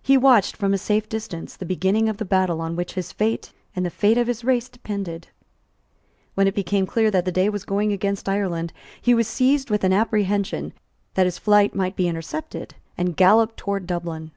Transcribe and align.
He 0.00 0.16
watched, 0.16 0.54
from 0.54 0.72
a 0.72 0.78
safe 0.78 1.08
distance, 1.08 1.56
the 1.56 1.66
beginning 1.66 2.08
of 2.08 2.18
the 2.18 2.24
battle 2.24 2.60
on 2.60 2.76
which 2.76 2.92
his 2.94 3.10
fate 3.10 3.52
and 3.74 3.84
the 3.84 3.90
fate 3.90 4.16
of 4.16 4.28
his 4.28 4.44
race 4.44 4.68
depended. 4.68 5.26
When 6.34 6.46
it 6.46 6.54
became 6.54 6.86
clear 6.86 7.10
that 7.10 7.24
the 7.24 7.32
day 7.32 7.48
was 7.48 7.64
going 7.64 7.90
against 7.92 8.28
Ireland, 8.28 8.72
he 9.02 9.12
was 9.12 9.26
seized 9.26 9.68
with 9.68 9.82
an 9.82 9.92
apprehension 9.92 10.72
that 11.14 11.26
his 11.26 11.38
flight 11.38 11.74
might 11.74 11.96
be 11.96 12.06
intercepted, 12.06 12.76
and 12.96 13.16
galloped 13.16 13.56
towards 13.56 13.86
Dublin. 13.86 14.30